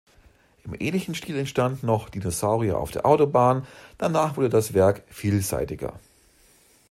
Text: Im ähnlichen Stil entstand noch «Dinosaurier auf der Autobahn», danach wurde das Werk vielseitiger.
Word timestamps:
Im 0.63 0.73
ähnlichen 0.73 1.13
Stil 1.13 1.37
entstand 1.37 1.83
noch 1.83 2.09
«Dinosaurier 2.09 2.79
auf 2.79 2.89
der 2.89 3.05
Autobahn», 3.05 3.67
danach 3.99 4.35
wurde 4.35 4.49
das 4.49 4.73
Werk 4.73 5.03
vielseitiger. 5.09 5.93